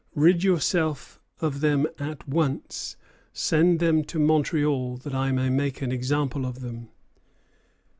[0.15, 2.97] Rid yourself of them at once;
[3.33, 6.89] send them to Montreal, that I may make an example of them."